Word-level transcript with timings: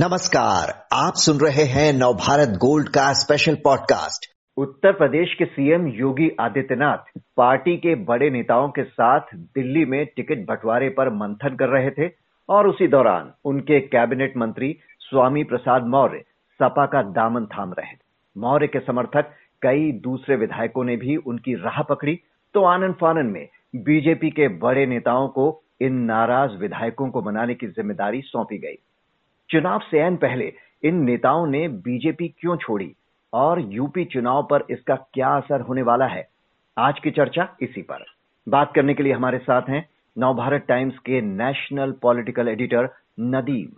नमस्कार, 0.00 0.68
आप 0.92 1.14
सुन 1.14 1.38
रहे 1.40 1.64
हैं 1.64 1.92
नवभारत 1.92 2.48
गोल्ड 2.48 2.88
का 2.88 3.12
स्पेशल 3.12 3.54
पॉडकास्ट 3.54 4.26
उत्तर 4.56 4.92
प्रदेश 4.92 5.34
के 5.38 5.44
सीएम 5.44 5.86
योगी 5.88 6.28
आदित्यनाथ 6.40 7.20
पार्टी 7.36 7.76
के 7.76 7.94
बड़े 7.94 8.30
नेताओं 8.30 8.68
के 8.68 8.84
साथ 8.84 9.20
दिल्ली 9.34 9.84
में 9.84 10.06
टिकट 10.06 10.46
बंटवारे 10.46 10.88
पर 10.88 11.10
मंथन 11.10 11.56
कर 11.56 11.68
रहे 11.68 11.90
थे 11.90 12.10
और 12.48 12.68
उसी 12.68 12.88
दौरान 12.88 13.30
उनके 13.44 13.80
कैबिनेट 13.80 14.36
मंत्री 14.36 14.74
स्वामी 15.00 15.44
प्रसाद 15.44 15.86
मौर्य 15.86 16.24
सपा 16.60 16.86
का 16.86 17.02
दामन 17.02 17.46
थाम 17.46 17.72
रहे 17.72 17.96
मौर्य 18.36 18.66
के 18.66 18.80
समर्थक 18.80 19.32
कई 19.62 19.92
दूसरे 19.92 20.36
विधायकों 20.36 20.84
ने 20.84 20.96
भी 20.96 21.16
उनकी 21.16 21.54
राह 21.54 21.82
पकड़ी। 21.82 22.18
तो 22.54 22.64
आनंद 22.64 22.94
फानन 22.94 23.26
में 23.26 23.48
बीजेपी 23.76 24.30
के 24.30 24.48
बड़े 24.48 24.86
नेताओं 24.86 25.28
को 25.28 25.62
इन 25.80 25.92
नाराज़ 25.92 26.52
विधायकों 26.52 27.10
को 27.10 27.22
मनाने 27.22 27.54
की 27.54 27.66
ज़िम्मेदारी 27.66 28.20
सौंपी 28.20 28.58
गई। 28.58 28.78
चुनाव 29.50 29.78
से 29.90 29.98
एन 29.98 30.16
पहले 30.16 30.52
इन 30.84 30.94
नेताओं 30.94 31.46
ने 31.46 31.68
बीजेपी 31.68 32.28
क्यों 32.28 32.56
छोड़ी? 32.56 32.94
और 33.32 33.60
यूपी 33.60 34.04
चुनाव 34.04 34.42
पर 34.50 34.64
इसका 34.70 34.94
क्या 34.94 35.28
असर 35.28 35.60
होने 35.60 35.82
वाला 35.82 36.06
है? 36.06 36.28
आज 36.78 37.00
की 37.00 37.10
चर्चा 37.10 37.56
इसी 37.62 37.82
पर। 37.82 38.04
बात 38.48 38.72
करने 38.74 38.94
के 38.94 39.02
लिए 39.02 39.12
हमारे 39.12 39.38
साथ 39.38 39.62
हैं 39.62 39.88
नवभारत 40.18 40.64
टाइम्स 40.68 40.98
के 40.98 41.20
national 41.20 41.92
political 41.92 42.48
editor 42.48 42.88
Nadeem. 43.20 43.68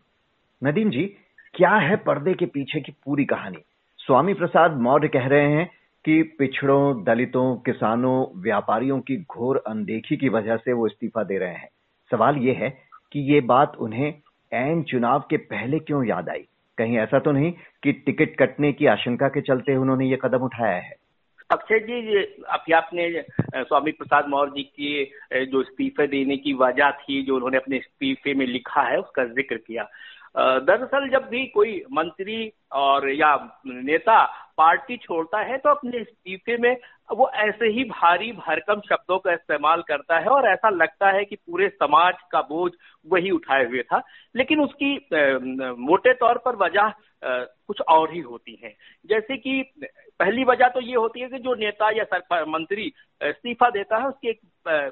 Nadeem 0.68 0.90
ji, 0.90 1.16
क्या 1.54 1.74
है 1.74 1.96
पर्दे 1.96 2.34
के 2.34 2.46
पीछे 2.46 2.80
की 2.80 2.92
पूरी 3.04 3.24
कहानी? 3.24 3.58
स्वामी 3.98 4.34
प्रसाद 4.34 4.80
मौर्य 4.80 5.08
कह 5.08 5.26
रहे 5.26 5.50
हैं 5.50 5.70
कि 6.04 6.22
पिछड़ों, 6.22 7.04
दलितों, 7.04 7.56
किसानों, 7.56 8.42
व्यापारियों 8.42 9.00
की 9.00 9.16
घोर 9.16 9.64
अनदेखी 9.66 10.16
की 10.16 10.28
वजह 10.28 10.56
से 10.56 10.72
वो 10.72 10.86
इस्तीफा 10.86 11.22
दे 11.22 11.38
रहे 11.38 11.54
हैं। 11.54 11.68
सवाल 12.10 12.36
ये 12.36 12.52
है 12.52 12.70
कि 13.12 13.20
ये 13.20 13.40
बात 13.40 13.76
उन्हें 13.76 14.14
एन 14.52 14.82
चुनाव 14.82 15.24
के 15.30 15.36
पहले 15.36 15.78
क्यों 15.78 16.04
याद 16.06 16.28
आई? 16.28 16.44
कहीं 16.78 16.96
ऐसा 16.98 17.18
तो 17.18 17.32
नहीं 17.32 17.52
कि 17.82 17.92
टिकट 17.92 18.36
कटने 18.38 18.72
की 18.72 18.86
आशंका 18.86 19.28
के 19.28 19.40
चलते 19.40 19.76
उन्होंने 19.76 20.06
ये 20.06 20.18
कदम 20.22 20.44
उठाया 20.44 20.76
है। 20.76 20.94
अक्षय 21.50 21.78
जी 21.78 22.16
अभी 22.48 22.72
आपने 22.72 23.24
स्वामी 23.56 23.92
प्रसाद 23.92 24.28
मौर्य 24.28 24.52
जी 24.56 24.62
की 24.62 25.46
जो 25.46 25.60
इस्तीफे 25.60 26.06
देने 26.06 26.36
की 26.36 26.52
वजह 26.54 26.90
थी, 26.90 27.22
जो 27.22 27.34
उन्होंने 27.34 27.56
अपने 27.56 27.76
इस्तीफे 27.76 28.34
में 28.34 28.46
लिखा 28.46 28.82
है, 28.82 28.96
उसका 28.96 29.24
ज़िक्र 29.24 29.56
किया। 29.56 29.82
दरअसल 30.36 31.08
जब 31.08 31.28
भी 31.28 31.46
कोई 31.46 31.82
मंत्री 31.92 32.52
और 32.72 33.08
या 33.10 33.34
नेता 33.66 34.24
पार्टी 34.56 34.96
छोड़ता 34.96 35.40
है 35.40 35.58
तो 35.58 35.70
अपने 35.70 35.98
इस्तीफे 35.98 36.56
में 36.56 36.76
वो 37.12 37.28
ऐसे 37.34 37.66
ही 37.66 37.84
भारी 37.84 38.30
भरकम 38.32 38.80
शब्दों 38.80 39.18
का 39.18 39.32
इस्तेमाल 39.32 39.82
करता 39.82 40.18
है 40.18 40.28
और 40.28 40.48
ऐसा 40.48 40.68
लगता 40.70 41.10
है 41.10 41.24
कि 41.24 41.36
पूरे 41.36 41.68
समाज 41.68 42.14
का 42.32 42.40
बोझ 42.40 42.72
वही 43.06 43.30
उठाए 43.30 43.64
हुए 43.64 43.82
था। 43.82 44.02
लेकिन 44.36 44.60
उसकी 44.60 44.94
मोटे 45.82 46.14
तौर 46.14 46.38
पर 46.38 46.56
वजह 46.56 46.92
कुछ 47.24 47.80
और 47.80 48.12
ही 48.12 48.20
होती 48.20 48.58
है। 48.64 48.74
जैसे 49.06 49.36
कि 49.36 49.62
पहली 49.78 50.44
वजह 50.44 50.68
तो 50.68 50.80
ये 50.80 50.94
होती 50.94 51.20
है 51.20 51.28
कि 51.28 51.38
जो 51.38 51.54
नेता 51.54 51.90
या 51.90 52.44
मंत्री 52.48 52.92
इस्तीफा 53.20 53.70
देता 53.70 53.96
है, 53.96 54.08
उसकी 54.08 54.28
एक 54.28 54.40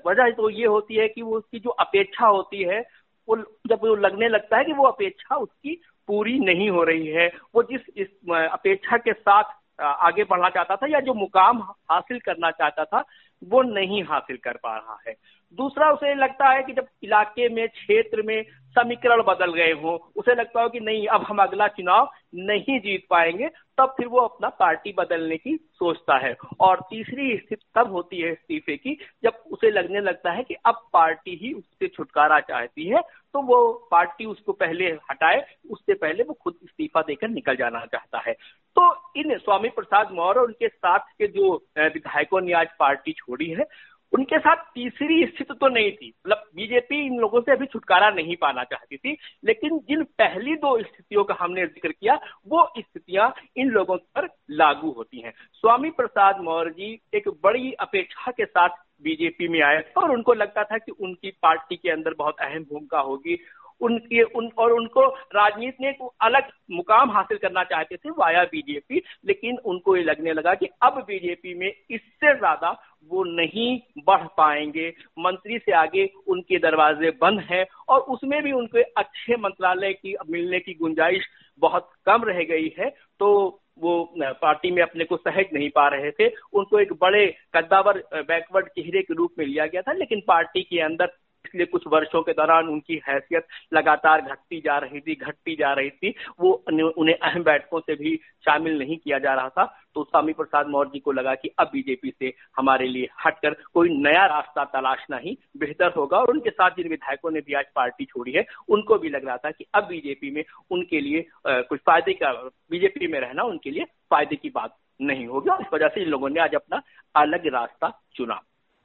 वजह 0.06 0.30
तो 0.30 0.50
ये 0.50 0.66
होती 0.66 0.94
है 0.94 1.08
कि 1.08 1.22
वो 1.22 1.36
उसकी 1.36 1.58
जो 1.58 1.70
अपेक्षा 1.70 2.26
होती 2.26 2.62
है 2.62 2.82
वो 3.30 3.36
जब 3.66 3.80
वो 3.82 3.94
लगने 3.94 4.28
लगता 4.28 4.56
है 4.56 4.64
कि 4.64 4.72
वो 4.72 4.84
अपेक्षा 4.84 5.36
उसकी 5.36 5.80
पूरी 6.08 6.38
नहीं 6.38 6.70
हो 6.70 6.82
रही 6.84 7.06
है, 7.06 7.30
वो 7.54 7.62
जिस 7.62 7.80
इस 7.96 8.06
अपेक्षा 8.30 8.96
के 8.96 9.12
साथ 9.12 9.44
आगे 9.80 10.24
बढ़ना 10.24 10.48
चाहता 10.48 10.76
था 10.76 10.86
या 10.86 11.00
जो 11.00 11.14
मुकाम 11.14 11.58
हासिल 11.90 12.18
करना 12.18 12.50
चाहता 12.50 12.84
था, 12.84 13.04
वो 13.44 13.62
नहीं 13.62 14.02
हासिल 14.04 14.36
कर 14.36 14.56
पा 14.56 14.76
रहा 14.76 14.98
है। 15.08 15.14
दूसरा 15.58 15.90
उसे 15.92 16.14
लगता 16.14 16.48
है 16.48 16.62
कि 16.62 16.72
जब 16.72 16.86
इलाके 17.02 17.48
में, 17.48 17.68
क्षेत्र 17.68 18.22
में 18.22 18.42
समीकरण 18.76 19.22
बदल 19.22 19.52
गए 19.54 19.72
हो, 19.72 19.96
उसे 20.16 20.34
लगता 20.34 20.62
हो 20.62 20.68
कि 20.68 20.80
नहीं, 20.80 21.06
अब 21.06 21.22
हम 21.22 21.42
अगला 21.42 21.66
चुनाव 21.68 22.10
नहीं 22.34 22.78
जीत 22.80 23.06
पाएँगे, 23.10 23.48
तब 23.78 23.94
फिर 23.96 24.06
वो 24.06 24.20
अपना 24.20 24.48
पार्टी 24.50 24.92
बदलने 24.98 25.36
की 25.36 25.56
सोचता 25.72 26.16
है। 26.18 26.34
और 26.60 26.80
तीसरी 26.90 27.36
स्थिति 27.36 27.64
तब 27.74 27.90
होती 27.92 28.20
है 28.20 28.32
इस्तीफे 28.32 28.76
की, 28.76 28.96
जब 29.24 29.42
उसे 29.52 29.70
लगने 29.70 30.00
लगता 30.00 30.32
है 30.32 30.42
कि 30.42 30.54
अब 30.54 30.82
पार्टी 30.92 31.38
ही 31.42 31.52
उससे 31.52 31.88
छुटकारा 31.88 32.40
चाहती 32.42 32.88
है 32.88 33.02
तो 33.34 33.40
वो 33.42 33.56
पार्टी 33.90 34.24
उसको 34.24 34.52
पहले 34.52 34.86
हटाए, 35.10 35.44
उससे 35.70 35.94
पहले 35.94 36.22
वो 36.22 36.34
खुद 36.34 36.54
इस्तीफा 36.64 37.00
देकर 37.02 37.28
निकल 37.28 37.56
जाना 37.56 37.80
चाहता 37.86 38.22
है। 38.26 38.32
तो 38.76 38.90
इन 39.16 39.36
स्वामी 39.38 39.68
प्रसाद 39.68 40.10
मौर्य 40.12 40.40
उनके 40.40 40.68
साथ 40.68 41.12
के 41.18 41.26
जो 41.28 41.52
विधायकों 41.78 42.40
ने 42.40 42.52
आज 42.52 42.68
पार्टी 42.78 43.12
छोड़ी 43.12 43.48
है 43.50 43.64
उनके 44.12 44.38
साथ 44.38 44.64
तीसरी 44.74 45.24
स्थिति 45.26 45.54
तो 45.54 45.68
नहीं 45.68 45.90
थी। 45.92 46.08
मतलब 46.08 46.42
बीजेपी 46.56 47.04
इन 47.06 47.18
लोगों 47.18 47.40
से 47.40 47.52
अभी 47.52 47.66
छुटकारा 47.66 48.10
नहीं 48.10 48.36
पाना 48.36 48.64
चाहती 48.64 48.96
थी, 48.96 49.16
लेकिन 49.44 49.78
जिन 49.88 50.02
पहली 50.18 50.54
दो 50.56 50.76
स्थितियों 50.78 51.24
का 51.24 51.36
हमने 51.40 51.66
ज़िक्र 51.66 51.92
किया, 51.92 52.18
वो 52.46 52.72
स्थितियाँ 52.78 53.32
इन 53.56 53.70
लोगों 53.70 53.96
पर 53.96 54.28
लागू 54.50 54.90
होती 54.90 55.20
हैं। 55.20 55.32
स्वामी 55.54 55.90
प्रसाद 55.90 56.40
मौर्य 56.40 56.70
जी 56.70 57.00
एक 57.14 57.28
बड़ी 57.44 57.72
अपेक्षा 57.80 58.30
के 58.30 58.44
साथ 58.44 58.84
बीजेपी 59.02 59.48
में 59.48 59.60
आए 59.62 59.78
और 59.96 60.10
उनको 60.10 60.34
लगता 60.34 60.62
था 60.64 60.78
कि 60.78 60.92
उनकी 60.92 61.30
पार्टी 61.42 61.76
के 61.76 61.90
अंदर 61.90 62.14
बहुत 62.14 62.40
अहम 62.40 62.64
भूमिका 62.64 63.00
होगी 63.00 63.38
उनके, 63.80 64.22
उन, 64.22 64.50
और 64.58 64.72
उनको 64.72 65.06
राजनीति 65.34 65.84
में 65.84 65.88
एक 65.90 66.08
अलग 66.22 66.50
मुकाम 66.70 67.10
हासिल 67.10 67.38
करना 67.38 67.64
चाहते 67.64 67.96
थे 67.96 68.10
वाया 68.18 68.42
बीजेपी, 68.46 69.02
लेकिन 69.26 69.58
उनको 69.64 69.96
ये 69.96 70.02
लगने 70.02 70.32
लगा 70.32 70.54
कि 70.54 70.68
अब 70.82 71.04
बीजेपी 71.08 71.54
में 71.54 71.68
इससे 71.68 72.34
ज़्यादा 72.34 72.70
वो 73.10 73.22
नहीं 73.26 73.78
बढ़ 74.06 74.26
पाएँगे। 74.36 74.88
मंत्री 75.18 75.58
से 75.58 75.72
आगे 75.74 76.08
उनके 76.28 76.58
दरवाजे 76.60 77.10
बंद 77.22 77.40
हैं 77.50 77.64
और 77.88 78.00
उसमें 78.10 78.42
भी 78.42 78.52
उनके 78.54 78.82
अच्छे 78.82 79.36
मंत्रालय 79.38 79.92
की 79.94 80.14
मिलने 80.30 80.60
की 80.60 80.74
गुंजाइश 80.74 81.24
बहुत 81.62 81.90
कम 82.06 82.24
रह 82.24 82.42
गई 82.44 82.72
है 82.78 82.90
तो 83.20 83.30
वो 83.78 83.92
पार्टी 84.20 84.70
में 84.70 84.82
अपने 84.82 85.04
को 85.04 85.16
सहज 85.18 85.52
नहीं 85.54 85.68
पा 85.70 85.86
रहे 85.88 86.10
थे। 86.10 86.26
उनको 86.52 86.78
एक 86.78 86.92
बड़े 87.00 87.26
कद्दावर 87.54 88.02
बैकवर्ड 88.14 88.66
चेहरे 88.68 89.02
के 89.02 89.14
रूप 89.14 89.34
में 89.38 89.44
लिया 89.46 89.66
गया 89.66 89.82
था, 89.82 89.92
लेकिन 89.92 90.20
पार्टी 90.28 90.62
के 90.62 90.80
अंदर 90.82 91.12
पिछले 91.44 91.64
कुछ 91.66 91.82
वर्षों 91.86 92.22
के 92.22 92.32
दौरान 92.32 92.68
उनकी 92.68 93.00
हैसियत 93.08 93.46
लगातार 93.72 94.20
घटती 94.22 94.60
जा 94.60 94.76
रही 94.78 95.00
थी, 95.00 95.14
घटती 95.16 95.54
जा 95.56 95.72
रही 95.72 95.90
थी। 95.90 96.14
वो 96.40 96.52
उन्हें 96.68 97.14
अहम 97.14 97.42
बैठकों 97.42 97.80
से 97.80 97.94
भी 97.94 98.16
शामिल 98.44 98.78
नहीं 98.78 98.96
किया 98.96 99.18
जा 99.18 99.34
रहा 99.34 99.48
था। 99.48 99.64
तो 99.94 100.02
स्वामी 100.04 100.32
प्रसाद 100.32 100.68
मौर्य 100.68 100.90
जी 100.92 100.98
को 101.00 101.12
लगा 101.12 101.34
कि 101.34 101.50
अब 101.58 101.70
बीजेपी 101.72 102.10
से 102.10 102.32
हमारे 102.56 102.86
लिए 102.88 103.08
हटकर 103.24 103.54
कोई 103.74 103.88
नया 103.98 104.26
रास्ता 104.26 104.64
तलाशना 104.72 105.16
ही 105.16 105.36
बेहतर 105.56 105.92
होगा। 105.96 106.18
और 106.18 106.30
उनके 106.30 106.50
साथ 106.50 106.70
जिन 106.70 106.88
विधायकों 106.88 107.30
ने 107.30 107.40
भी 107.40 107.54
आज 107.54 107.64
पार्टी 107.76 108.04
छोड़ी 108.04 108.32
है, 108.32 108.44
उनको 108.68 108.98
भी 108.98 109.08
लग 109.08 109.26
रहा 109.26 109.36
था 109.36 109.50
कि 109.50 109.66
अब 109.74 109.84
बीजेपी 109.84 110.30
में 110.30 110.44
उनके 110.70 111.00
लिए 111.00 111.26
कुछ 111.46 111.80
फ़ायदे 111.80 112.12
का, 112.12 112.32
बीजेपी 112.70 113.06
में 113.06 113.18
रहना 113.20 113.42
उनके 113.44 113.70
लिए 113.70 113.84
फ़ायदे 114.10 114.36
की 114.36 114.50
बात 114.50 114.76
नहीं 115.00 115.26
होगी। 115.26 115.50
इस 115.60 115.72
वजह 115.72 115.88
से 115.88 116.02
इन 116.02 116.08
लोगों 116.08 116.28
ने 116.28 116.40
आज 116.40 116.54
अपना 116.54 116.82
अलग 117.14 117.46
रास्ता 117.54 117.92
चुना। 118.14 118.40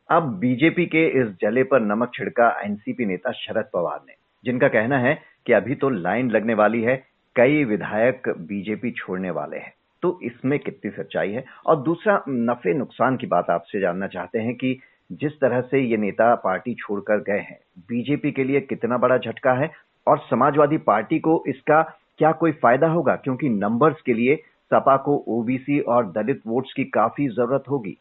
अब 0.10 0.24
बीजेपी 0.40 0.86
के 0.86 1.06
इस 1.22 1.28
जले 1.42 1.64
पर 1.64 1.82
नमक 1.82 2.12
छिड़का 2.16 2.50
एनसीपी 2.66 3.06
नेता 3.06 3.32
शरद 3.32 3.70
पवार 3.74 4.00
ने, 4.08 4.14
जिनका 4.44 4.68
कहना 4.68 4.98
है 4.98 5.18
कि 5.46 5.54
अभी 5.54 5.76
तो 5.76 5.90
लाइन 5.90 6.32
लगने 6.32 6.54
वाली 6.54 6.82
है, 6.82 6.96
कई 7.36 7.64
विधायक 7.64 8.30
बीजेपी 8.30 8.92
छोड़ने 8.92 9.30
वाले 9.30 9.58
हैं। 9.58 9.74
तो 10.04 10.20
इसमें 10.24 10.60
कितनी 10.60 10.92
सच्चाई 10.92 11.32
है? 11.32 11.44
और 11.66 11.82
दूसरा, 11.82 12.24
नफे 12.30 12.74
नुकसान 12.74 13.18
की 13.18 13.28
बात 13.28 13.50
आपसे 13.50 13.80
जानना 13.80 14.08
चाहते 14.08 14.40
हैं 14.40 14.56
कि 14.56 14.80
जिस 15.12 15.40
तरह 15.40 15.62
से 15.62 15.80
ये 15.80 15.98
नेता 15.98 16.36
पार्टी 16.36 16.74
छोड़कर 16.74 17.18
गए 17.18 17.40
हैं, 17.40 17.60
बीजेपी 17.90 18.32
के 18.32 18.44
लिए 18.44 18.60
कितना 18.60 18.98
बड़ा 18.98 19.18
झटका 19.18 19.54
है? 19.54 19.72
और 20.08 20.20
समाजवादी 20.20 20.78
पार्टी 20.78 21.20
को 21.20 21.44
इसका 21.48 21.82
क्या 22.18 22.32
कोई 22.32 22.52
फ़ायदा 22.52 22.88
होगा? 22.88 23.16
क्योंकि 23.16 23.50
नंबर्स 23.50 24.02
के 24.02 24.14
लिए 24.14 24.36
सपा 24.72 24.98
को 24.98 25.24
ओबीसी 25.28 25.80
और 25.80 26.12
दलित 26.12 26.42
वोट्स 26.48 26.74
की 26.74 26.84
काफ़ी 26.84 27.28
ज़रूरत 27.28 27.64
होगी। 27.70 27.98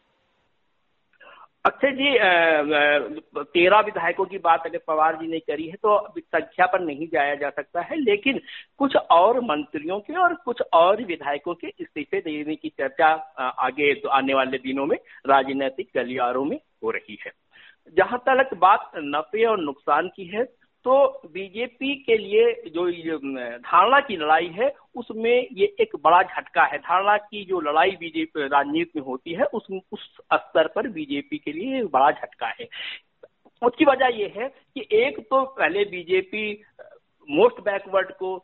अक्षय 1.65 1.91
जी 1.91 2.09
तेरह 3.43 3.79
विधायकों 3.79 4.25
की 4.25 4.37
बात 4.37 4.65
अगर 4.65 4.79
पवार 4.87 5.15
जी 5.15 5.27
ने 5.27 5.39
करी 5.39 5.67
है 5.67 5.75
तो 5.75 5.97
संख्या 6.17 6.65
पर 6.65 6.79
नहीं 6.79 7.07
जाया 7.13 7.35
जा 7.35 7.49
सकता 7.49 7.81
है, 7.81 7.95
लेकिन 7.95 8.39
कुछ 8.77 8.95
और 8.95 9.39
मंत्रियों 9.41 9.99
के 9.99 10.13
और 10.15 10.33
कुछ 10.45 10.61
और 10.73 11.03
विधायकों 11.03 11.53
के 11.53 11.67
इस्तीफे 11.69 12.19
देने 12.21 12.55
की 12.55 12.69
चर्चा 12.69 13.07
आगे 13.59 13.91
आने 14.11 14.33
वाले 14.33 14.57
दिनों 14.57 14.85
में, 14.85 14.97
राजनीतिक 15.27 15.89
गलियारों 15.95 16.45
में 16.45 16.57
हो 16.83 16.91
रही 16.91 17.17
है। 17.25 17.31
जहाँ 17.97 18.19
तक 18.29 18.53
बात 18.57 18.91
नफे 18.97 19.45
और 19.45 19.59
नुकसान 19.61 20.07
की 20.07 20.25
है 20.25 20.43
तो 20.85 21.21
बीजेपी 21.33 21.93
के 22.03 22.17
लिए 22.17 22.69
जो 22.69 22.87
धारणा 23.59 23.99
की 23.99 24.17
लड़ाई 24.17 24.47
है, 24.55 24.67
उसमें 24.95 25.47
ये 25.51 25.65
एक 25.81 25.95
बड़ा 26.03 26.21
झटका 26.23 26.63
है। 26.63 26.77
धारणा 26.79 27.15
की 27.19 27.43
जो 27.45 27.59
लड़ाई 27.61 27.91
बीजेपी 27.99 28.47
राजनीति 28.47 28.99
में 28.99 29.05
होती 29.05 29.33
है, 29.33 29.45
उस 29.45 29.67
उस 29.91 30.03
स्तर 30.33 30.67
पर 30.67 30.87
बीजेपी 30.89 31.37
के 31.37 31.51
लिए 31.51 31.83
बड़ा 31.89 32.11
झटका 32.11 32.47
है। 32.59 32.67
उसकी 33.61 33.85
वजह 33.85 34.17
यह 34.17 34.33
है 34.37 34.47
कि 34.47 34.87
एक 34.97 35.19
तो 35.21 35.43
पहले 35.51 35.85
बीजेपी 35.85 36.51
मोस्ट 37.29 37.61
बैकवर्ड 37.65 38.11
को 38.13 38.37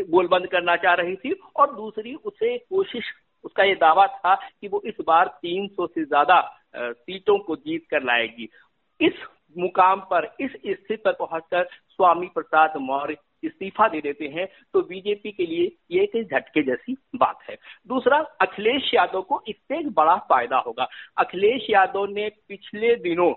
गोलबंद 0.00 0.46
करना 0.46 0.76
चाह 0.78 0.94
रही 0.94 1.16
थी 1.16 1.32
और 1.56 1.74
दूसरी 1.74 2.14
उसे 2.14 2.56
कोशिश, 2.58 3.04
उसका 3.44 3.64
ये 3.64 3.74
दावा 3.76 4.06
था 4.06 4.34
कि 4.34 4.68
वो 4.68 4.82
इस 4.86 4.94
बार 5.06 5.38
300 5.42 5.86
से 5.86 6.04
ज़्यादा 6.04 6.40
सीटों 6.76 7.38
को 7.38 7.56
जीत 7.56 7.86
कर 7.90 8.02
लाएगी। 8.02 8.48
इस 9.00 9.12
मुकाम 9.56 10.00
पर, 10.10 10.24
इस 10.40 10.50
स्थिति 10.50 10.96
पर 10.96 11.12
पहुंचकर 11.12 11.68
स्वामी 11.88 12.26
प्रसाद 12.34 12.72
मौर्य 12.80 13.16
इस्तीफा 13.44 13.86
दे 13.88 14.00
देते 14.00 14.24
हैं 14.26 14.46
तो 14.74 14.80
बीजेपी 14.82 15.30
के 15.32 15.46
लिए 15.46 15.70
ये 15.90 16.02
एक 16.04 16.22
झटके 16.24 16.62
जैसी 16.62 16.96
बात 17.16 17.38
है। 17.50 17.56
दूसरा, 17.88 18.18
अखिलेश 18.40 18.90
यादव 18.94 19.22
को 19.22 19.42
इससे 19.48 19.78
एक 19.78 19.90
बड़ा 19.90 20.16
फ़ायदा 20.28 20.58
होगा। 20.58 20.88
अखिलेश 21.16 21.66
यादव 21.70 22.06
ने 22.06 22.28
पिछले 22.48 22.94
दिनों 22.96 23.32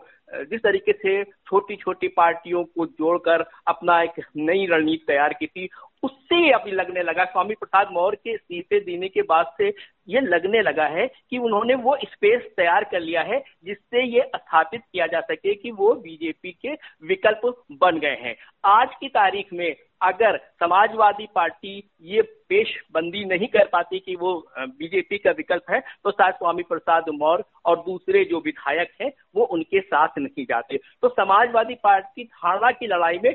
जिस 0.45 0.61
तरीके 0.61 0.93
से 0.93 1.23
छोटी 1.23 1.75
छोटी 1.75 2.07
पार्टियों 2.07 2.63
को 2.65 2.85
जोड़कर 2.85 3.45
अपना 3.67 4.01
एक 4.01 4.21
नई 4.37 4.65
रणनीति 4.65 5.03
तैयार 5.07 5.33
की 5.33 5.47
थी 5.47 5.67
उससे 6.03 6.51
अभी 6.51 6.71
लगने 6.71 7.01
लगा। 7.03 7.23
स्वामी 7.25 7.55
प्रसाद 7.55 7.89
मौर्य 7.91 8.17
के 8.17 8.33
इस्तीफे 8.33 8.79
देने 8.81 9.07
के 9.09 9.21
बाद 9.23 9.51
से 9.57 9.67
ये 10.07 10.21
लगने 10.21 10.61
लगा 10.61 10.85
है 10.87 11.05
कि 11.29 11.37
उन्होंने 11.37 11.75
वो 11.77 11.95
स्पेस 12.03 12.49
तैयार 12.57 12.83
कर 12.83 12.99
लिया 12.99 13.21
है 13.23 13.39
जिससे 13.65 14.03
ये 14.05 14.21
स्थापित 14.27 14.81
किया 14.83 15.07
जा 15.07 15.21
सके 15.21 15.53
कि 15.53 15.71
वो 15.71 15.93
बीजेपी 15.95 16.51
के 16.51 16.73
विकल्प 17.07 17.41
बन 17.73 17.99
गए 17.99 18.17
हैं। 18.21 18.35
आज 18.65 18.95
की 18.99 19.07
तारीख 19.09 19.53
में 19.53 19.75
अगर 20.01 20.37
समाजवादी 20.59 21.27
पार्टी 21.35 21.77
ये 22.03 22.21
पेशबंदी 22.49 23.23
नहीं 23.25 23.47
कर 23.47 23.67
पाती 23.67 23.99
कि 23.99 24.15
वो 24.15 24.33
बीजेपी 24.59 25.17
का 25.17 25.31
विकल्प 25.31 25.69
है 25.71 25.79
तो 25.79 26.11
शायद 26.11 26.35
स्वामी 26.35 26.63
प्रसाद 26.63 27.09
मौर्य 27.13 27.43
और 27.65 27.77
दूसरे 27.79 28.23
जो 28.25 28.39
विधायक 28.39 28.91
हैं, 29.01 29.11
वो 29.35 29.43
उनके 29.43 29.81
साथ 29.81 30.17
नहीं 30.17 30.45
जाते। 30.45 30.77
तो 31.01 31.09
समाजवादी 31.09 31.75
पार्टी 31.83 32.23
धारणा 32.23 32.71
की 32.71 32.87
लड़ाई 32.87 33.19
में 33.23 33.33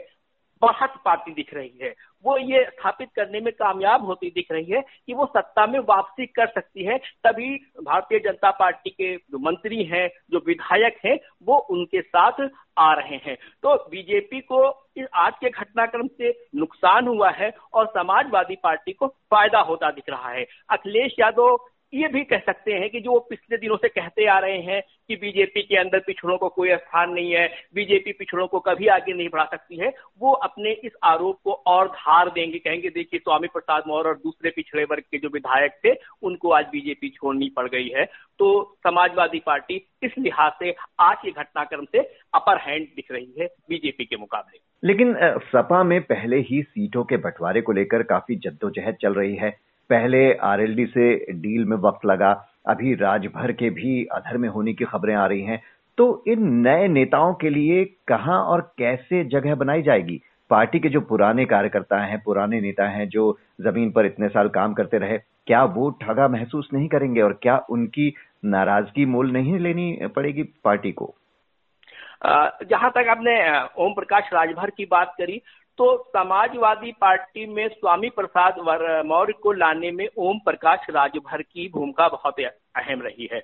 बहुत 0.61 0.91
पार्टी 1.05 1.32
दिख 1.32 1.55
रही 1.55 1.79
है। 1.82 1.94
वो 2.25 2.38
ये 2.38 2.64
स्थापित 2.64 3.08
करने 3.17 3.41
में 3.41 3.53
कामयाब 3.53 4.05
होती 4.05 4.31
दिख 4.31 4.47
रही 4.53 4.64
है 4.64 4.81
कि 5.06 5.14
वो 5.14 5.26
सत्ता 5.26 5.67
में 5.67 5.79
वापसी 5.79 6.26
कर 6.26 6.47
सकती 6.47 6.85
है। 6.85 6.99
तभी 6.99 7.55
भारतीय 7.82 8.19
जनता 8.19 8.50
पार्टी 8.50 8.91
के 8.91 9.17
जो 9.17 9.38
मंत्री 9.38 9.85
हैं, 9.85 10.08
जो 10.31 10.38
विधायक 10.47 10.99
हैं, 11.05 11.19
वो 11.43 11.56
उनके 11.56 12.00
साथ 12.00 12.49
आ 12.79 12.93
रहे 12.94 13.17
हैं। 13.17 13.37
तो 13.62 13.75
बीजेपी 13.91 14.41
को 14.41 14.87
इस 14.97 15.06
आज 15.14 15.32
के 15.41 15.50
घटनाक्रम 15.50 16.06
से 16.06 16.49
नुकसान 16.55 17.08
हुआ 17.08 17.31
है 17.31 17.53
और 17.73 17.87
समाजवादी 17.87 18.56
पार्टी 18.56 18.93
को 18.93 19.06
फ़ायदा 19.06 19.61
होता 19.61 19.91
दिख 19.91 20.05
रहा 20.08 20.31
है। 20.31 20.47
अखिलेश 20.70 21.14
यादव 21.20 21.56
ये 21.94 22.08
भी 22.08 22.24
कह 22.24 22.38
सकते 22.38 22.72
हैं 22.72 22.90
कि 22.90 23.00
जो 23.00 23.10
वो 23.10 23.18
पिछले 23.18 23.56
दिनों 23.56 23.76
से 23.76 23.88
कहते 23.88 24.26
आ 24.26 24.38
रहे 24.38 24.58
हैं 24.58 24.82
कि 25.08 25.16
बीजेपी 25.16 25.62
के 25.62 25.76
अंदर 25.76 25.98
पिछड़ों 25.98 26.38
को 26.38 26.48
कोई 26.48 26.68
स्थान 26.70 27.10
नहीं 27.10 27.32
है, 27.32 27.50
बीजेपी 27.74 28.12
पिछड़ों 28.12 28.46
को 28.46 28.60
कभी 28.60 28.86
आगे 28.86 29.12
नहीं 29.12 29.28
बढ़ा 29.28 29.44
सकती 29.44 29.76
है, 29.76 29.92
वो 30.20 30.32
अपने 30.32 30.72
इस 30.72 30.92
आरोप 31.04 31.38
को 31.44 31.52
और 31.52 31.88
धार 31.88 32.28
देंगे, 32.28 32.58
कहेंगे, 32.58 32.88
देखिए, 32.88 33.20
स्वामी 33.20 33.46
प्रसाद 33.46 33.84
मौर्य 33.88 34.08
और 34.08 34.16
दूसरे 34.16 34.50
पिछड़े 34.50 34.84
वर्ग 34.84 35.02
के 35.10 35.18
जो 35.18 35.28
विधायक 35.28 35.72
थे, 35.84 35.94
उनको 36.22 36.50
आज 36.50 36.66
बीजेपी 36.72 37.08
छोड़नी 37.08 37.52
पड़ 37.56 37.68
गई 37.68 37.88
है। 37.88 38.04
तो 38.38 38.76
समाजवादी 38.84 39.42
पार्टी 39.46 39.88
इस 40.02 40.12
लिहाज 40.18 40.52
से 40.52 40.74
आज 41.00 41.16
के 41.24 41.30
घटनाक्रम 41.30 41.84
से 41.84 41.98
अपर 42.34 42.58
हैंड 42.58 42.86
दिख 42.96 43.12
रही 43.12 43.34
है 43.40 43.46
बीजेपी 43.68 44.04
के 44.04 44.16
मुकाबले। 44.16 44.60
लेकिन 44.84 45.14
सपा 45.38 45.82
में 45.82 46.00
पहले 46.02 46.36
ही 46.36 46.62
सीटों 46.62 47.04
के 47.04 47.16
बंटवारे 47.16 47.60
को 47.60 47.72
लेकर 47.72 48.02
काफ़ी 48.02 48.36
जद्दोजहद 48.36 48.94
चल 48.94 49.14
रही 49.14 49.36
है। 49.36 49.65
पहले 49.90 50.32
आरएलडी 50.34 50.86
से 50.86 51.32
डील 51.32 51.64
में 51.64 51.76
वक्त 51.76 52.06
लगा, 52.06 52.32
अभी 52.68 52.94
राजभर 52.94 53.52
के 53.52 53.70
भी 53.70 54.04
अधर 54.04 54.36
में 54.36 54.48
होने 54.48 54.72
की 54.72 54.84
खबरें 54.84 55.14
आ 55.14 55.26
रही 55.26 55.42
हैं। 55.42 55.62
तो 55.98 56.24
इन 56.26 56.42
नए 56.48 56.88
नेताओं 56.88 57.34
के 57.34 57.50
लिए 57.50 57.84
कहाँ 58.08 58.42
और 58.42 58.60
कैसे 58.78 59.24
जगह 59.24 59.54
बनाई 59.54 59.82
जाएगी? 59.82 60.20
पार्टी 60.50 60.78
के 60.78 60.88
जो 60.88 61.00
पुराने 61.00 61.44
कार्यकर्ता 61.44 61.98
हैं, 61.98 62.22
पुराने 62.22 62.60
नेता 62.60 62.88
हैं, 62.88 63.08
जो 63.08 63.38
ज़मीन 63.60 63.90
पर 63.90 64.06
इतने 64.06 64.28
साल 64.28 64.48
काम 64.48 64.74
करते 64.74 64.98
रहे, 64.98 65.18
क्या 65.18 65.64
वो 65.64 65.90
ठगा 65.90 66.28
महसूस 66.28 66.68
नहीं 66.74 66.88
करेंगे 66.88 67.20
और 67.20 67.38
क्या 67.42 67.56
उनकी 67.70 68.12
नाराज़गी 68.44 69.06
मोल 69.06 69.30
नहीं 69.32 69.58
लेनी 69.58 69.98
पड़ेगी 70.16 70.42
पार्टी 70.42 70.92
को? 70.92 71.14
जहाँ 72.70 72.90
तक 72.90 73.06
आपने 73.08 73.34
ओम 73.84 73.92
प्रकाश 73.92 74.30
राजभर 74.34 74.70
की 74.70 74.84
बात 74.84 75.14
करी 75.18 75.40
तो 75.78 75.96
समाजवादी 76.08 76.93
पार्टी 77.00 77.46
में 77.46 77.67
स्वामी 77.69 78.08
प्रसाद 78.11 78.58
मौर्य 79.06 79.32
को 79.43 79.52
लाने 79.55 79.90
में 79.90 80.06
ओम 80.19 80.38
प्रकाश 80.44 80.87
राजभर 80.90 81.43
की 81.43 81.69
भूमिका 81.69 82.08
बहुत 82.08 82.40
अहम 82.40 83.02
रही 83.02 83.28
है। 83.32 83.43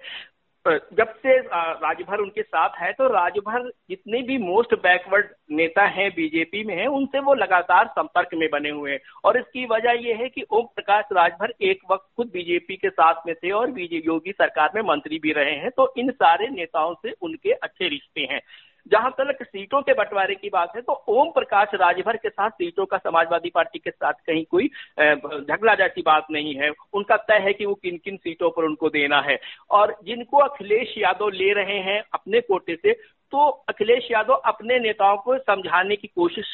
जब 0.66 1.14
से 1.16 1.36
राजभर 1.38 2.18
उनके 2.18 2.42
साथ 2.42 2.76
है 2.78 2.92
तो 2.92 3.06
राजभर 3.08 3.68
जितने 3.90 4.20
भी 4.22 4.36
मोस्ट 4.38 4.74
बैकवर्ड 4.74 5.28
नेता 5.50 5.84
हैं, 5.86 6.10
बीजेपी 6.10 6.62
में 6.64 6.74
हैं, 6.76 6.86
उनसे 6.88 7.20
वो 7.20 7.34
लगातार 7.34 7.86
संपर्क 7.88 8.34
में 8.34 8.48
बने 8.50 8.70
हुए 8.70 8.92
हैं। 8.92 9.00
और 9.24 9.38
इसकी 9.38 9.64
वजह 9.66 9.98
यह 10.00 10.16
है 10.16 10.28
कि 10.28 10.44
ओम 10.50 10.66
प्रकाश 10.66 11.04
राजभर 11.12 11.52
एक 11.62 11.80
वक्त 11.90 12.06
खुद 12.16 12.30
बीजेपी 12.32 12.76
के 12.76 12.90
साथ 12.90 13.26
में 13.26 13.34
थे 13.34 13.50
और 13.50 13.70
बीजेपी 13.70 14.06
योगी 14.06 14.32
सरकार 14.32 14.70
में 14.74 14.82
मंत्री 14.84 15.18
भी 15.18 15.32
रहे 15.32 15.54
हैं 15.54 15.70
तो 15.70 15.92
इन 15.96 16.10
सारे 16.12 16.48
नेताओं 16.50 16.94
से 16.94 17.14
उनके 17.22 17.52
अच्छे 17.52 17.88
रिश्ते 17.88 18.28
हैं। 18.30 18.40
जहाँ 18.86 19.10
तक 19.10 19.42
सीटों 19.42 19.80
के 19.82 19.92
बंटवारे 19.92 20.34
की 20.34 20.48
बात 20.48 20.72
है 20.76 20.80
तो 20.82 20.92
ओम 21.08 21.30
प्रकाश 21.30 21.68
राजभर 21.74 22.16
के 22.16 22.28
साथ 22.28 22.50
सीटों 22.52 22.86
का 22.86 22.98
समाजवादी 22.98 23.50
पार्टी 23.50 23.78
के 23.78 23.90
साथ 23.90 24.12
कहीं 24.26 24.44
कोई 24.50 24.66
झगड़ा 24.98 25.74
जैसी 25.74 26.02
बात 26.02 26.26
नहीं 26.30 26.54
है। 26.54 26.70
उनका 26.92 27.16
तय 27.18 27.38
है 27.38 27.52
कि 27.52 27.66
वो 27.66 27.74
किन 27.74 27.96
किन 28.04 28.16
सीटों 28.16 28.50
पर 28.50 28.64
उनको 28.64 28.88
देना 28.90 29.20
है। 29.20 29.38
और 29.70 29.96
जिनको 30.04 30.38
अखिलेश 30.38 30.94
यादव 30.98 31.28
ले 31.30 31.52
रहे 31.52 31.78
हैं 31.82 32.02
अपने 32.14 32.40
कोटे 32.40 32.76
से 32.76 32.92
तो 33.32 33.46
अखिलेश 33.68 34.08
यादव 34.10 34.34
अपने 34.46 34.78
नेताओं 34.78 35.16
को 35.16 35.38
समझाने 35.40 35.96
की 35.96 36.08
कोशिश 36.08 36.46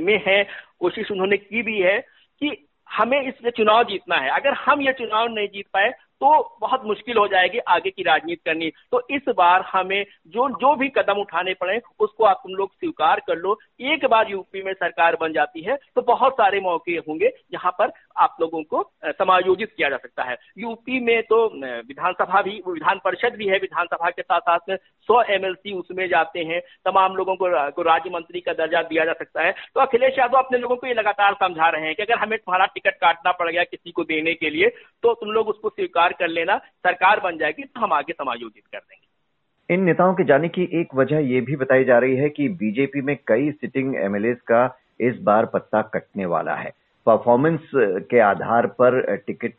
में 0.00 0.20
है। 0.26 0.42
कोशिश 0.80 1.10
उन्होंने 1.10 1.36
की 1.36 1.62
भी 1.62 1.80
है 1.80 1.98
कि 2.42 2.56
हमें 2.90 3.20
इस 3.20 3.48
चुनाव 3.56 3.82
जीतना 3.84 4.16
है। 4.16 4.30
अगर 4.30 4.54
हम 4.60 4.80
ये 4.82 4.92
चुनाव 4.92 5.28
नहीं 5.28 5.48
जीत 5.48 5.66
पाए 5.72 5.92
तो 6.24 6.56
बहुत 6.60 6.84
मुश्किल 6.86 7.16
हो 7.18 7.26
जाएगी 7.28 7.58
आगे 7.68 7.90
की 7.90 8.02
राजनीति 8.02 8.40
करनी। 8.44 8.68
तो 8.90 9.00
इस 9.10 9.22
बार 9.36 9.64
हमें 9.72 10.04
जो 10.28 10.48
जो 10.60 10.74
भी 10.76 10.88
कदम 10.90 11.18
उठाने 11.20 11.54
पड़े 11.54 11.80
उसको 12.00 12.24
आप 12.24 12.40
तुम 12.42 12.54
लोग 12.54 12.70
स्वीकार 12.72 13.20
कर 13.26 13.36
लो। 13.38 13.56
एक 13.82 14.04
बार 14.10 14.30
यूपी 14.30 14.62
में 14.62 14.72
सरकार 14.74 15.16
बन 15.20 15.32
जाती 15.32 15.62
है 15.62 15.76
तो 15.96 16.02
बहुत 16.04 16.32
सारे 16.34 16.60
मौके 16.60 16.92
होंगे 16.98 17.30
जहाँ 17.52 17.72
पर 17.78 17.92
आप 18.18 18.36
लोगों 18.40 18.62
को 18.64 18.82
समायोजित 19.12 19.72
किया 19.76 19.88
जा 19.88 19.96
सकता 19.96 20.22
है। 20.22 20.36
यूपी 20.58 21.00
में 21.00 21.22
तो 21.24 21.44
विधानसभा 21.54 22.42
भी 22.42 22.60
विधान 22.68 23.00
परिषद 23.04 23.36
भी 23.38 23.48
है 23.48 23.58
विधानसभा 23.58 24.10
के 24.10 24.22
साथ 24.22 24.40
साथ 24.42 24.68
में 24.68 24.76
सौ 25.08 25.20
एमएलसी 25.24 25.72
उसमें 25.74 26.06
जाते 26.08 26.44
हैं। 26.44 26.60
तमाम 26.84 27.16
लोगों 27.16 27.36
को, 27.36 27.48
को 27.70 27.82
राज्य 27.82 28.10
मंत्री 28.10 28.40
का 28.40 28.52
दर्जा 28.54 28.82
दिया 28.84 29.04
जा 29.04 29.12
सकता 29.14 29.42
है। 29.42 29.52
तो 29.74 29.80
अखिलेश 29.80 30.18
यादव 30.18 30.38
अपने 30.38 30.58
लोगों 30.58 30.76
को 30.76 30.86
ये 30.86 30.94
लगातार 30.94 31.34
समझा 31.40 31.68
रहे 31.68 31.86
हैं 31.86 31.94
कि 31.94 32.02
अगर 32.02 32.18
हमें 32.18 32.38
तुम्हारा 32.38 32.66
टिकट 32.74 32.98
काटना 33.00 33.32
पड़ 33.34 33.50
गया 33.50 33.64
किसी 33.64 33.90
को 33.90 34.04
देने 34.06 34.34
के 34.34 34.50
लिए 34.50 34.68
तो 35.02 35.14
तुम 35.14 35.32
लोग 35.32 35.48
उसको 35.48 35.68
स्वीकार 35.70 36.12
कर 36.18 36.28
लेना, 36.28 36.56
सरकार 36.56 37.20
बन 37.20 37.38
जाएगी 37.38 37.62
तो 37.62 37.80
हम 37.80 37.92
आगे 37.92 38.12
समायोजित 38.12 38.62
कर 38.72 38.78
देंगे। 38.78 39.74
इन 39.74 39.82
नेताओं 39.82 40.14
के 40.14 40.24
जाने 40.24 40.48
की 40.48 40.68
एक 40.72 40.94
वजह 40.94 41.18
यह 41.18 41.40
भी 41.40 41.56
बताई 41.56 41.84
जा 41.84 41.98
रही 41.98 42.16
है 42.16 42.28
कि 42.28 42.48
बीजेपी 42.48 43.00
में 43.00 43.16
कई 43.26 43.50
सिटिंग 43.50 43.94
एमएलए 43.96 44.34
का 44.34 44.78
इस 45.00 45.18
बार 45.22 45.46
पत्ता 45.46 45.82
कटने 45.82 46.26
वाला 46.26 46.54
है। 46.54 46.72
परफॉर्मेंस 47.06 47.60
के 47.76 48.18
आधार 48.18 48.66
पर 48.66 49.16
टिकट 49.16 49.54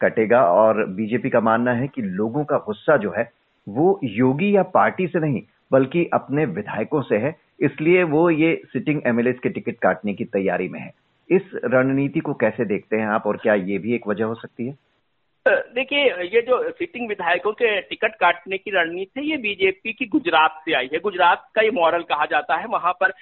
कटेगा 0.00 0.40
और 0.44 0.84
बीजेपी 0.86 1.30
का 1.30 1.40
मानना 1.40 1.72
है 1.72 1.88
कि 1.88 2.02
लोगों 2.02 2.44
का 2.44 2.56
गुस्सा 2.56 2.96
जो 2.96 3.12
है, 3.18 3.30
वो 3.68 4.00
योगी 4.04 4.56
या 4.56 4.62
पार्टी 4.62 5.06
से 5.06 5.18
नहीं, 5.18 5.42
बल्कि 5.72 6.04
अपने 6.12 6.44
विधायकों 6.44 7.02
से 7.02 7.16
है। 7.16 7.34
इसलिए 7.60 8.02
वो 8.02 8.30
ये 8.30 8.62
सिटिंग 8.66 9.00
एमएलए 9.06 9.32
के 9.32 9.48
टिकट 9.48 9.78
काटने 9.82 10.14
की 10.14 10.24
तैयारी 10.24 10.68
में 10.68 10.80
है। 10.80 10.92
इस 11.30 11.42
रणनीति 11.64 12.20
को 12.20 12.34
कैसे 12.34 12.64
देखते 12.64 12.96
हैं 12.96 13.06
आप 13.06 13.26
और 13.26 13.36
क्या 13.36 13.54
ये 13.54 13.78
भी 13.78 13.94
एक 13.94 14.06
वजह 14.06 14.24
हो 14.24 14.34
सकती 14.34 14.66
है? 14.66 14.74
देखिए, 15.48 16.04
ये 16.24 16.40
जो 16.42 16.70
सिटिंग 16.70 17.08
विधायकों 17.08 17.52
के 17.52 17.80
टिकट 17.80 18.14
काटने 18.14 18.58
की 18.58 18.70
रणनीति 18.70 19.20
है, 19.20 19.26
ये 19.26 19.36
बीजेपी 19.36 19.92
की 19.92 20.06
गुजरात 20.06 20.60
से 20.64 20.72
आई 20.72 20.88
है। 20.92 20.98
गुजरात 20.98 21.46
का 21.54 21.62
ये 21.62 21.70
मॉडल 21.70 22.02
कहा 22.02 22.24
जाता 22.24 22.56
है। 22.56 22.66
वहाँ 22.66 22.92
पर 23.02 23.12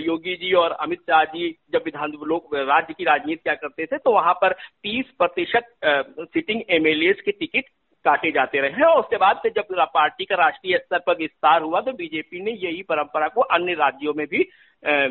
योगी 0.00 0.34
जी 0.34 0.52
और 0.52 0.70
अमित 0.70 1.00
शाह 1.00 1.24
जी 1.24 1.50
जब 1.72 1.82
विधान 1.84 2.12
लोग 2.26 2.56
राज्य 2.56 2.94
की 2.98 3.04
राजनीति 3.04 3.40
क्या 3.42 3.54
करते 3.54 3.86
थे 3.86 3.98
तो 3.98 4.12
वहाँ 4.12 4.34
पर 4.34 4.54
30 4.84 5.10
प्रतिशत 5.18 5.74
सिटिंग 5.84 6.62
एमएलए 6.70 7.12
के 7.12 7.32
टिकट 7.32 7.64
काटे 8.04 8.30
जाते 8.30 8.60
रहे 8.60 8.70
हैं। 8.70 8.84
और 8.84 9.00
उसके 9.00 9.16
बाद 9.16 9.40
से 9.42 9.50
जब 9.50 9.74
पार्टी 9.94 10.24
का 10.24 10.36
राष्ट्रीय 10.36 10.78
स्तर 10.78 10.98
पर 10.98 11.16
विस्तार 11.16 11.62
हुआ 11.62 11.80
तो 11.80 11.92
बीजेपी 11.92 12.40
ने 12.40 12.52
यही 12.52 12.82
परंपरा 12.82 13.28
को 13.28 13.40
अन्य 13.50 13.74
राज्यों 13.74 14.14
में 14.16 14.26
भी 14.26 14.48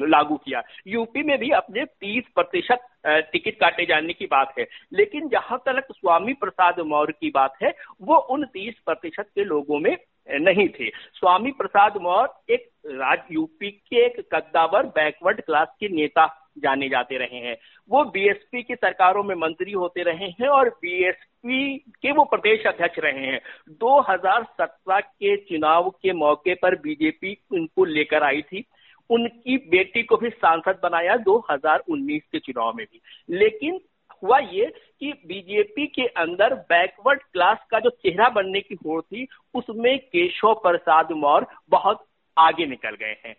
लागू 0.03 0.35
किया। 0.35 0.61
यूपी 0.87 1.23
में 1.23 1.37
भी 1.39 1.49
अपने 1.51 1.83
30 1.85 2.29
प्रतिशत 2.35 2.87
टिकट 3.31 3.59
काटे 3.59 3.85
जाने 3.85 4.13
की 4.13 4.25
बात 4.25 4.53
है। 4.59 4.65
लेकिन 4.93 5.27
जहाँ 5.29 5.61
तक 5.67 5.87
स्वामी 5.91 6.33
प्रसाद 6.33 6.79
मौर्य 6.85 7.13
की 7.13 7.29
बात 7.29 7.53
है, 7.63 7.73
वो 8.01 8.15
उन 8.15 8.45
30 8.45 8.79
प्रतिशत 8.85 9.29
के 9.35 9.43
लोगों 9.43 9.79
में 9.79 9.95
नहीं 10.31 10.67
थे। 10.69 10.89
स्वामी 11.13 11.51
प्रसाद 11.51 11.97
मौर्य 12.01 12.53
एक 12.53 12.67
राज, 12.87 13.19
यूपी 13.31 13.71
के 13.71 14.05
एक 14.05 14.19
कद्दावर 14.33 14.85
बैकवर्ड 14.95 15.41
क्लास 15.41 15.67
के 15.79 15.89
नेता 15.91 16.25
जाने 16.59 16.89
जाते 16.89 17.17
रहे 17.17 17.37
हैं। 17.37 17.57
वो 17.89 18.03
बीएसपी 18.03 18.63
की 18.63 18.75
सरकारों 18.75 19.23
में 19.23 19.35
मंत्री 19.35 19.71
होते 19.71 20.03
रहे 20.03 20.25
हैं 20.25 20.47
और 20.47 20.69
बीएसपी 20.69 21.77
के 21.77 22.11
वो 22.11 22.23
प्रदेश 22.23 22.67
अध्यक्ष 22.67 22.99
रहे 22.99 23.25
हैं। 23.25 23.41
2017 23.69 24.99
के 24.99 25.37
चुनाव 25.37 25.89
के 25.89 26.13
मौके 26.13 26.53
पर 26.55 26.75
बीजेपी 26.75 27.37
उनको 27.51 27.85
लेकर 27.85 28.23
आई 28.23 28.41
थी। 28.41 28.65
उनकी 29.09 29.57
बेटी 29.57 30.03
को 30.03 30.17
भी 30.17 30.29
सांसद 30.29 30.79
बनाया 30.83 31.17
2019 31.17 32.21
के 32.31 32.39
चुनाव 32.39 32.73
में 32.73 32.85
भी। 32.85 33.01
लेकिन 33.29 33.79
हुआ 34.23 34.39
ये 34.39 34.73
कि 34.99 35.11
बीजेपी 35.11 35.87
के 35.87 36.01
अंदर 36.01 36.53
बैकवर्ड 36.53 37.21
क्लास 37.21 37.57
का 37.71 37.79
जो 37.79 37.89
चेहरा 37.89 38.29
बनने 38.29 38.61
की 38.61 38.75
होड़ 38.75 39.01
थी, 39.01 39.27
उसमें 39.53 39.99
केशव 39.99 40.53
प्रसाद 40.53 41.11
मौर्य 41.11 41.45
बहुत 41.69 42.05
आगे 42.37 42.65
निकल 42.65 42.89
गए 42.89 43.21
हैं। 43.25 43.35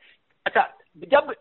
अच्छा 0.47 0.79
जब 0.99 1.35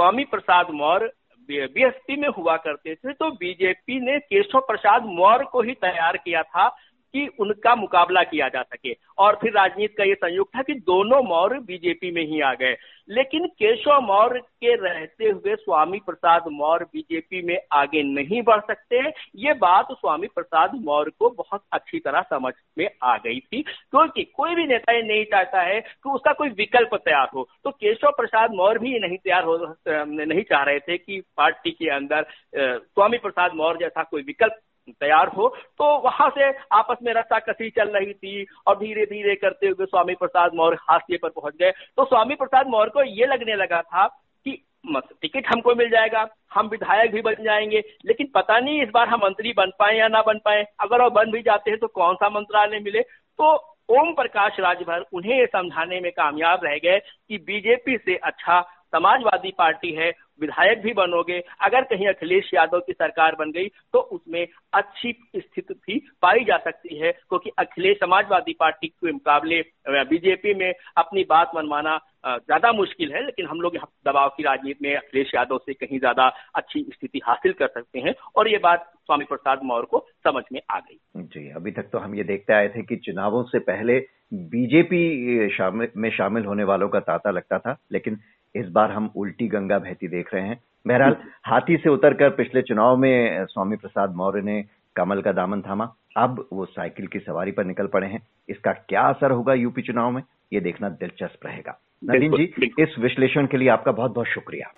स्वामी 0.00 0.24
प्रसाद 0.24 0.66
मौर्य 0.70 1.08
बीएसपी 1.48 2.16
में 2.16 2.28
हुआ 2.28 2.56
करते 2.56 2.94
थे 2.94 3.12
तो 3.12 3.30
बीजेपी 3.30 3.98
ने 4.00 4.18
केशव 4.20 4.60
प्रसाद 4.60 5.02
मौर्य 5.04 5.44
को 5.44 5.62
ही 5.62 5.72
तैयार 5.74 6.16
किया 6.16 6.42
था। 6.42 6.68
कि 7.14 7.26
उनका 7.40 7.74
मुकाबला 7.76 8.22
किया 8.22 8.48
जा 8.48 8.62
सके। 8.62 8.94
और 9.18 9.38
फिर 9.42 9.52
राजनीति 9.52 9.94
का 9.94 10.04
ये 10.04 10.14
संयोग 10.14 10.48
था 10.56 10.62
कि 10.62 10.74
दोनों 10.74 11.22
मौर्य 11.24 11.58
बीजेपी 11.66 12.10
में 12.10 12.22
ही 12.22 12.40
आ 12.40 12.52
गए। 12.54 12.76
लेकिन 13.08 13.46
केशव 13.58 14.00
मौर्य 14.00 14.40
के 14.40 14.74
रहते 14.76 15.28
हुए 15.28 15.54
स्वामी 15.54 15.98
प्रसाद 16.06 16.44
मौर्य 16.52 16.84
बीजेपी 16.92 17.42
में 17.42 17.56
आगे 17.72 18.02
नहीं 18.02 18.42
बढ़ 18.42 18.60
सकते 18.60 19.00
ये 19.36 19.52
बात 19.54 19.88
स्वामी 19.92 20.26
प्रसाद 20.26 20.74
मौर्य 20.84 21.10
को 21.18 21.30
बहुत 21.30 21.62
अच्छी 21.72 21.98
तरह 21.98 22.22
समझ 22.30 22.52
में 22.78 22.88
आ 23.02 23.16
गई 23.16 23.38
थी। 23.40 23.62
क्योंकि 23.62 24.24
कोई 24.34 24.54
भी 24.54 24.66
नेता 24.66 24.92
ये 24.92 25.02
नहीं 25.02 25.24
चाहता 25.24 25.62
है 25.62 25.80
कि 25.80 26.10
उसका 26.10 26.32
कोई 26.32 26.48
विकल्प 26.50 26.94
तैयार 26.94 27.28
हो। 27.34 27.48
तो 27.64 27.70
केशव 27.70 28.10
प्रसाद 28.10 28.54
मौर्य 28.54 28.80
भी 28.80 28.98
नहीं 28.98 29.16
तैयार 29.18 29.44
हो 29.44 29.56
नहीं 29.88 30.42
चाह 30.42 30.62
रहे 30.62 30.78
थे 30.78 30.98
कि 30.98 31.20
पार्टी 31.36 31.70
के 31.70 31.90
अंदर 31.90 32.26
स्वामी 32.56 33.18
प्रसाद 33.18 33.54
मौर्य 33.54 33.78
जैसा 33.80 34.02
कोई 34.02 34.22
विकल्प 34.22 34.58
तैयार 34.92 35.28
हो 35.28 35.48
तो 35.78 35.96
वहाँ 36.00 36.28
से 36.30 36.50
आपस 36.72 36.96
में 37.02 37.12
रस्सा 37.14 37.38
कसी 37.40 37.70
चल 37.70 37.88
रही 37.88 38.12
थी 38.14 38.46
और 38.66 38.78
धीरे 38.78 39.04
धीरे 39.06 39.34
करते 39.34 39.66
हुए 39.66 39.86
स्वामी 39.86 40.14
प्रसाद 40.14 40.54
मौर्य 40.54 40.78
हाशिए 40.80 41.18
पर 41.18 41.28
पहुँच 41.30 41.54
गए। 41.54 41.70
तो 41.70 42.04
स्वामी 42.04 42.34
प्रसाद 42.34 42.68
मौर्य 42.68 42.90
को 42.90 43.02
ये 43.02 43.26
लगने 43.26 43.54
लगा 43.56 43.80
था 43.82 44.06
कि 44.46 44.62
टिकट 44.86 45.46
हमको 45.46 45.74
मिल 45.74 45.88
जाएगा, 45.90 46.26
हम 46.54 46.68
विधायक 46.68 47.12
भी 47.12 47.22
बन 47.22 47.42
जाएँगे, 47.44 47.82
लेकिन 48.06 48.28
पता 48.34 48.58
नहीं 48.58 48.82
इस 48.82 48.88
बार 48.94 49.08
हम 49.08 49.20
मंत्री 49.24 49.52
बन 49.52 49.70
पाए 49.78 49.96
या 49.96 50.08
ना 50.08 50.22
बन 50.22 50.38
पाए। 50.44 50.64
अगर 50.80 51.02
वो 51.02 51.10
बन 51.10 51.30
भी 51.30 51.42
जाते 51.42 51.70
हैं 51.70 51.80
तो 51.80 51.86
कौन 51.88 52.14
सा 52.14 52.28
मंत्रालय 52.30 52.80
मिले? 52.80 53.00
तो 53.00 53.54
ओम 53.90 54.12
प्रकाश 54.14 54.56
राजभर 54.60 55.04
उन्हें 55.12 55.38
ये 55.38 55.46
समझाने 55.46 56.00
में 56.00 56.10
कामयाब 56.12 56.60
रह 56.64 56.76
गए 56.76 56.98
कि 56.98 57.38
बीजेपी 57.38 57.96
से 57.96 58.16
अच्छा 58.16 58.60
समाजवादी 58.92 59.50
पार्टी 59.58 59.92
है, 59.94 60.10
विधायक 60.40 60.82
भी 60.82 60.92
बनोगे। 60.94 61.38
अगर 61.62 61.82
कहीं 61.86 62.06
अखिलेश 62.08 62.50
यादव 62.54 62.80
की 62.80 62.92
सरकार 62.94 63.34
बन 63.38 63.50
गई 63.52 63.66
तो 63.94 63.98
उसमें 64.10 64.46
अच्छी 64.72 65.12
स्थिति 65.36 65.74
भी 65.76 65.98
पाई 66.22 66.44
जा 66.44 66.56
सकती 66.58 66.98
है, 66.98 67.12
क्योंकि 67.12 67.50
अखिलेश 67.58 67.96
समाजवादी 67.98 68.56
पार्टी 68.60 68.88
के 68.88 69.12
मुकाबले 69.12 69.60
बीजेपी 70.04 70.54
में 70.54 70.72
अपनी 70.98 71.24
बात 71.30 71.50
मनवाना 71.56 71.98
ज़्यादा 72.26 72.70
मुश्किल 72.72 73.12
है, 73.12 73.24
लेकिन 73.24 73.46
हम 73.46 73.60
लोग 73.60 73.76
दबाव 74.06 74.28
की 74.28 74.42
राजनीति 74.42 74.88
में 74.88 74.96
अखिलेश 74.96 75.30
यादव 75.34 75.58
से 75.58 75.74
कहीं 75.74 75.98
ज़्यादा 75.98 76.26
अच्छी 76.54 76.82
स्थिति 76.92 77.20
हासिल 77.24 77.52
कर 77.52 77.66
सकते 77.68 77.98
हैं, 77.98 78.14
और 78.36 78.48
ये 78.48 78.58
बात 78.60 78.90
स्वामी 78.96 79.24
प्रसाद 79.24 79.60
मौर्य 79.64 79.86
को 79.90 80.06
समझ 80.24 80.42
में 80.52 80.60
आ 80.70 80.78
गई। 80.80 80.98
जी, 81.16 81.48
अभी 81.50 81.70
तक 81.70 81.88
तो 81.92 81.98
हम 81.98 82.14
ये 82.14 82.24
देखते 82.24 82.52
आए 82.52 82.68
थे 82.68 82.82
कि 82.82 82.96
चुनावों 82.98 83.42
से 83.44 83.58
पहले 83.60 83.98
बीजेपी 84.32 85.48
शामिल, 85.50 85.88
में 85.96 86.10
शामिल 86.10 86.44
होने 86.44 86.64
वालों 86.64 86.88
का 86.88 87.00
तांता 87.00 87.30
लगता 87.30 87.58
था, 87.58 87.76
लेकिन 87.92 88.18
इस 88.54 88.68
बार 88.68 88.90
हम 88.90 89.10
उल्टी 89.16 89.48
गंगा 89.48 89.78
बहती 89.78 90.08
देख 90.08 90.34
रहे 90.34 90.46
हैं। 90.46 90.60
बहरहाल 90.86 91.16
हाथी 91.46 91.76
से 91.76 91.90
उतरकर 91.90 92.30
पिछले 92.30 92.62
चुनाव 92.62 92.96
में 92.96 93.44
स्वामी 93.46 93.76
प्रसाद 93.76 94.14
मौर्य 94.14 94.42
ने 94.42 94.62
कमल 94.96 95.20
का 95.22 95.32
दामन 95.32 95.60
थामा। 95.60 95.92
अब 96.16 96.48
वो 96.52 96.64
साइकिल 96.64 97.06
की 97.06 97.18
सवारी 97.18 97.52
पर 97.52 97.64
निकल 97.64 97.86
पड़े 97.86 98.06
हैं। 98.06 98.20
इसका 98.48 98.72
क्या 98.72 99.02
असर 99.02 99.30
होगा 99.30 99.54
यूपी 99.54 99.82
चुनाव 99.82 100.10
में 100.10 100.22
ये 100.52 100.60
देखना 100.60 100.88
दिलचस्प 100.88 101.46
रहेगा। 101.46 101.78
नवीन 102.04 102.32
जी 102.32 102.72
इस 102.82 102.94
विश्लेषण 102.98 103.46
के 103.46 103.56
लिए 103.56 103.68
आपका 103.68 103.92
बहुत 103.92 104.14
बहुत 104.14 104.26
शुक्रिया। 104.26 104.72